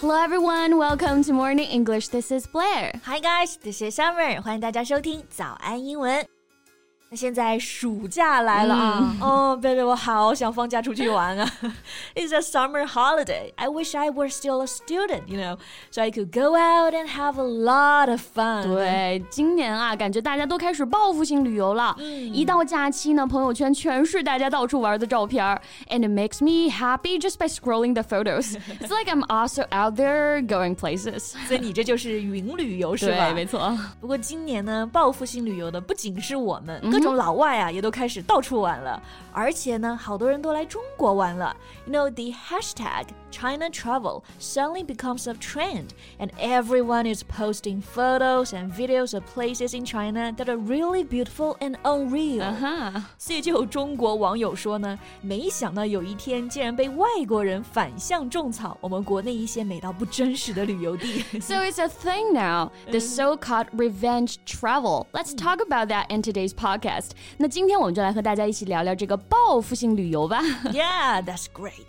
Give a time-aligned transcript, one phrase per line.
[0.00, 2.08] Hello everyone, welcome to Morning English.
[2.08, 2.92] This is Blair.
[3.04, 4.40] Hi guys, this is Summer.
[4.40, 6.33] 欢迎大家收听早安英文。
[7.12, 9.16] 那现在暑假来了啊！
[9.20, 11.52] 哦，baby，我好想放假出去玩啊！
[12.14, 13.52] It's a summer holiday.
[13.56, 15.58] I wish I were still a student, you know,
[15.90, 18.62] so I could go out and have a lot of fun.
[18.62, 21.96] 对，今年啊，感觉大家都开始报复性旅游了。
[21.98, 25.44] 一到假期呢，朋友圈全是大家到处玩的照片，
[25.88, 28.56] and it makes me happy just by scrolling the photos.
[28.80, 31.34] It's like I'm also out there going places.
[31.48, 33.30] 所以你这就是云旅游是吧？
[33.30, 33.76] 对，没错。
[34.00, 36.80] 不过今年呢，报复性旅游的不仅是我们。
[36.95, 39.01] 各种老外啊，也都开始到处玩了，
[39.33, 41.53] 而且呢，好多人都来中国玩了。
[41.85, 48.72] You know the hashtag China travel suddenly becomes a trend, and everyone is posting photos and
[48.72, 52.42] videos of places in China that are really beautiful and unreal.
[53.18, 61.22] 所以就有中国网友说呢，没想到有一天竟然被外国人反向种草我们国内一些美到不真实的旅游地。
[61.40, 65.06] So it's a thing now, the so-called revenge travel.
[65.12, 66.70] Let's talk about that in today's podcast.
[66.70, 67.10] Podcast。
[67.36, 70.40] 那今天我们就来和大家一起聊聊这个报复性旅游吧。
[70.72, 71.88] Yeah, that's great.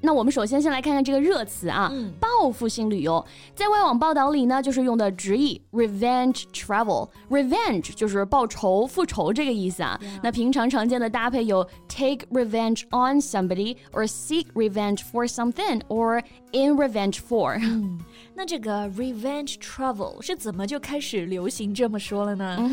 [0.00, 7.08] 那我们首先先来看看这个热词啊，报复性旅游，在外网报道里呢，就是用的直译 revenge travel。
[7.28, 10.00] revenge 就是报仇、复仇这个意思啊。
[10.22, 17.60] 那平常常见的搭配有 take revenge on somebody or seek revenge for something or in revenge for。
[18.34, 22.70] 那这个 revenge travel 是怎么就开始流行这么说了呢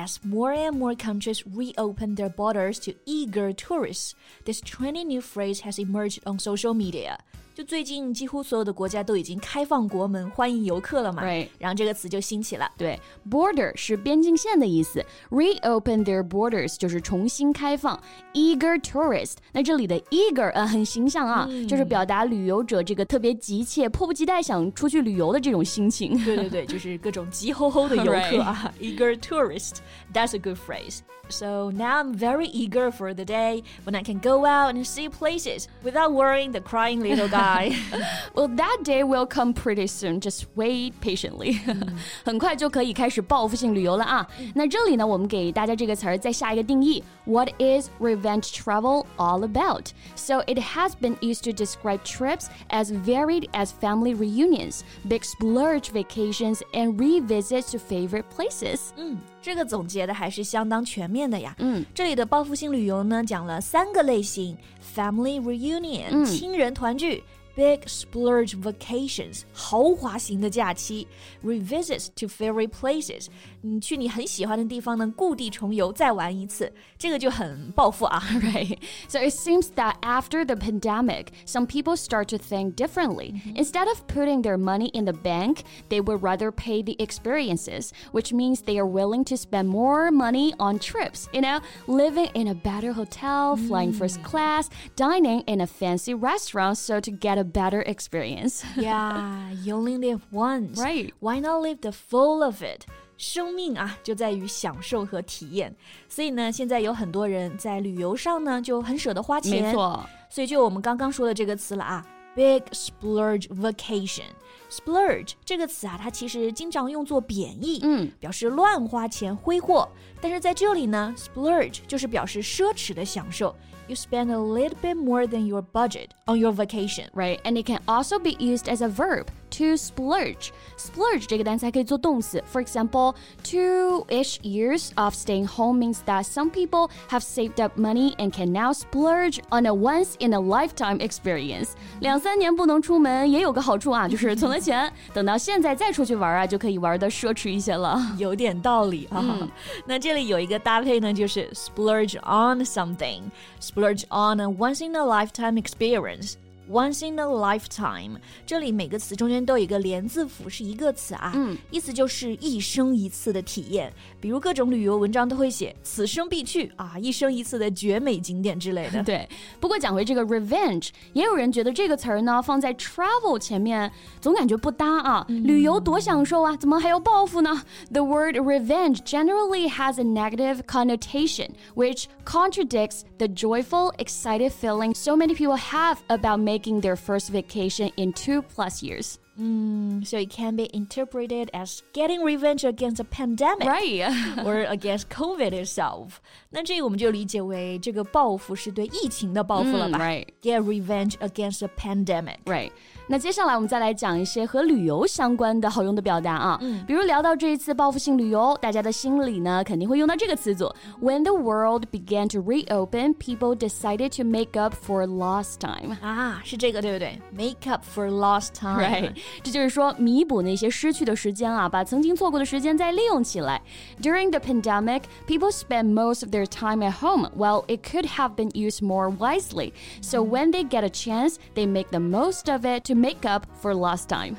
[0.00, 4.14] ？As more and more countries reopen their borders to eager tourists,
[4.46, 7.18] this trendy new phrase has emerged on social media.
[7.59, 11.23] 就最近几乎所有的国家都已经开放国门欢迎游客了嘛，
[11.57, 12.69] 然后这个词就兴起了。
[12.77, 12.99] 对，
[13.31, 17.97] border 是边境线的意思，reopen their borders 就是重新开放。
[18.33, 26.21] eager tourist，那这里的 eager 呃很形象啊，就是表达旅游者这个特别急切、迫不及待想出去旅游的这种心情。
[26.25, 34.45] 对对对，就是各种急吼吼的游客啊，eager tourist，that's a good phrase。So now I'm very eager for the day when I can go
[34.45, 37.48] out and see places without worrying the crying little guy.
[38.33, 40.19] well, that day will come pretty soon.
[40.19, 41.59] Just wait patiently.
[42.23, 44.27] 很快就可以开始报复性旅游了啊！
[44.53, 49.87] 那这里呢，我们给大家这个词儿再下一个定义：What is revenge travel all about?
[50.15, 55.91] So it has been used to describe trips as varied as family reunions, big splurge
[55.91, 58.91] vacations, and revisits to favorite places.
[58.97, 59.17] 嗯。
[59.41, 61.53] 这个总结的还是相当全面的呀。
[61.59, 64.57] 嗯，这里的报复性旅游呢，讲了三个类型：
[64.95, 67.23] family reunion，亲人团聚。
[67.55, 71.07] Big splurge vacations，豪华型的假期；
[71.41, 73.27] revisits to favorite places，
[73.61, 78.77] 你去你很喜欢的地方呢，故地重游再玩一次，这个就很暴富啊，right?
[79.07, 83.31] So it seems that after the pandemic, some people start to think differently.
[83.31, 83.55] Mm -hmm.
[83.55, 88.33] Instead of putting their money in the bank, they would rather pay the experiences, which
[88.33, 91.29] means they are willing to spend more money on trips.
[91.31, 94.29] You know, living in a better hotel, flying first mm.
[94.29, 98.62] class, dining in a fancy restaurant, so to get a better experience.
[98.76, 100.78] yeah, you only live once.
[100.78, 101.12] Right.
[101.20, 102.84] Why not live the full of it?
[103.16, 105.74] 生命啊，就在于享受和体验。
[106.08, 109.62] 所以呢，现在有很多人在旅游上呢就很舍得花钱。
[109.62, 110.08] 没错。
[110.28, 119.87] 所以就我们刚刚说的这个词了啊 ，big splurge vacation。splurge 这个词啊，它其实经常用作贬义，嗯，表示乱花钱、挥霍。
[120.19, 123.55] 但是在这里呢，splurge 就是表示奢侈的享受。
[123.87, 127.07] you spend a little bit more than your budget on your vacation.
[127.13, 130.49] Right, and it can also be used as a verb to splurge.
[130.77, 132.43] Splurge 这个单词还可以做动词。
[132.51, 138.31] For example, two-ish years of staying home means that some people have saved up money and
[138.31, 141.69] can now splurge on a once-in-a-lifetime experience.
[142.01, 147.97] 两三年不能出门也有个好处啊，就是存了钱，等到现在再出去玩啊，就可以玩的奢侈一些了。
[148.17, 149.19] 有点道理啊。
[149.21, 149.49] 嗯、
[149.85, 156.33] 那这里有一个搭配呢，就是 splurge on something，splurge on a once-in-a-lifetime experience。
[156.69, 163.93] once in a lifetime，这里每个词中间都有一个连字符，是一个词啊，嗯，意思就是一生一次的体验。
[164.19, 169.03] 比如各种旅游文章都会写此生必去啊，一生一次的绝美景点之类的。
[169.03, 169.29] 对，
[169.59, 175.23] 不过讲回这个 revenge，也有人觉得这个词儿呢放在 travel 前面，总感觉不搭啊。
[175.27, 177.61] 旅游多享受啊，怎么还要报复呢？
[177.91, 185.35] The word revenge generally has a negative connotation, which contradicts the joyful, excited feeling so many
[185.35, 189.18] people have about making their first vacation in two plus years.
[189.39, 194.07] Mm, so it can be interpreted as getting revenge against a pandemic, Right.
[194.45, 196.19] or against COVID itself.
[196.51, 202.37] 那这个我们就理解为这个报复是对疫情的报复了吧、嗯，right Get revenge against a pandemic.
[202.45, 202.71] Right，
[203.09, 210.73] 那接下来我们再来讲一些和旅游相关的好用的表达啊，嗯比如聊到这一次报复性旅游，大家的心里呢肯定会用到这个词组。
[211.01, 215.97] When the world began to reopen, people decided to make up for lost time.
[216.01, 217.19] 啊，是这个对不对？
[217.33, 218.79] Make up for lost time.
[218.79, 219.13] Right，
[219.43, 223.61] 这就是说弥补那些失去的时间啊，把曾经错过的时间再利用起来。
[224.01, 227.29] During the pandemic, people spent most of their time at home.
[227.35, 229.73] Well, it could have been used more wisely.
[230.01, 233.45] So when they get a chance, they make the most of it to make up
[233.61, 234.37] for lost time.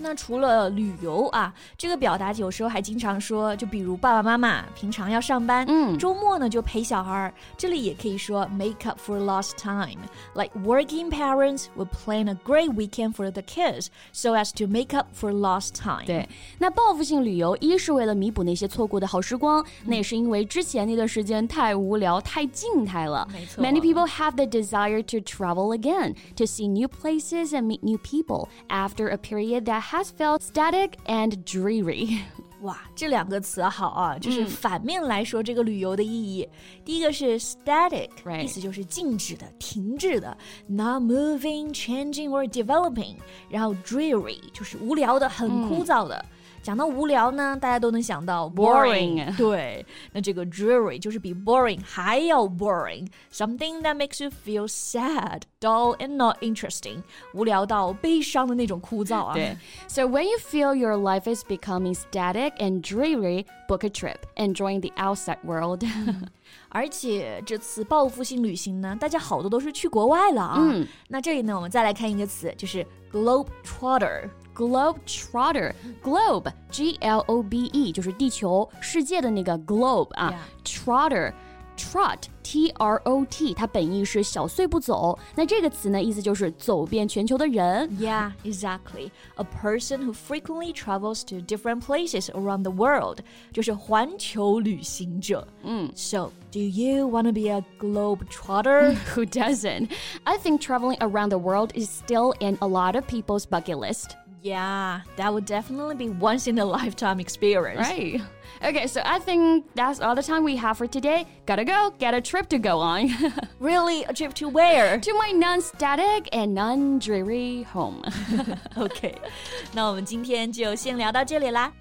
[0.00, 13.40] 那除了旅游啊，这个表达有时候还经常说，就比如爸爸妈妈平常要上班，嗯周末呢就陪小孩儿，这里也可以说 make up for lost time。Like working parents would plan a great weekend for the
[13.40, 16.04] kids so as to make up for lost time。
[16.04, 23.26] 对，那报复性旅游，一是为了弥补那些错过的好时光，那也是因为之前那段时间太无聊、太静态了。
[23.32, 27.96] 没错 Many people have the desire to travel again, to see new places and meet new
[27.96, 32.20] people after a period that has felt static and dreary.
[32.62, 36.48] 哇，这两个词好啊，就是反面来说这个旅游的意义。
[36.84, 40.36] 第一个是 static，、 Right 意思就是静止的、停滞的，
[40.66, 43.16] not moving, changing or developing。
[43.50, 46.24] 然后 dreary 就是无聊的、很枯燥的。
[46.62, 56.16] 讲到无聊呢，大家都能想到 Boring 对，那这个 dreary 就是比 boring 还要 boring，something that makes you feel sad, dull and
[56.16, 59.34] not interesting，无聊到悲伤的那种枯燥啊。
[59.34, 59.56] 对
[59.86, 64.80] So when you feel your life is becoming static and dreary, book a trip, enjoying
[64.80, 65.84] the outside world.
[66.68, 70.56] 而且这次报复性旅行呢，大家好多都是去国外了啊。
[70.58, 74.28] 嗯那这里呢，我们再来看一个词，就是 globe trotter。
[74.54, 80.32] Globe trotter, globe, G L O B E 就是地球、世界的那个 globe 啊。
[80.64, 81.34] Trotter,
[81.76, 85.18] trot, T R O T，它本意是小碎步走。
[85.34, 87.86] 那这个词呢，意思就是走遍全球的人。
[87.98, 89.10] Yeah, exactly.
[89.34, 93.18] A person who frequently travels to different places around the world，
[93.52, 95.46] 就是环球旅行者。
[95.64, 98.94] 嗯，So do you want to be a globe trotter?
[99.14, 99.90] Who doesn't?
[100.24, 104.16] I think traveling around the world is still in a lot of people's bucket list.
[104.42, 107.88] yeah, that would definitely be once in a lifetime experience.
[107.88, 108.20] Right.
[108.62, 111.26] Okay, so I think that's all the time we have for today.
[111.44, 113.10] Gotta go, get a trip to go on.
[113.60, 114.98] Really, a trip to where?
[114.98, 118.02] to my non static and non dreary home.
[118.76, 119.14] OK，
[119.72, 121.72] 那我们今天就先聊到这里啦。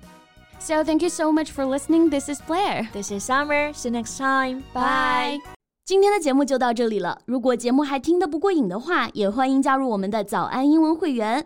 [0.59, 2.09] so thank you so much for listening.
[2.09, 2.89] This is Blair.
[2.91, 3.71] This is Summer.
[3.73, 4.63] See you next time.
[4.73, 5.39] Bye.
[5.85, 7.19] 今天的节目就到这里了。
[7.25, 11.45] 如果节目还听得不过瘾的话，也欢迎加入我们的早安英文会员。